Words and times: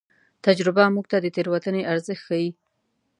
تجربه 0.45 0.83
موږ 0.95 1.05
ته 1.11 1.17
د 1.21 1.25
تېروتنې 1.35 1.81
ارزښت 1.91 2.23
ښيي. 2.25 2.49